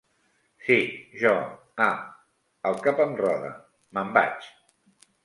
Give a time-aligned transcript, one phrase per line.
[0.67, 0.77] Sí,
[1.23, 1.33] jo.
[1.87, 1.91] Ah!
[2.71, 3.53] El cap em roda!
[3.99, 4.49] Me'n vaig.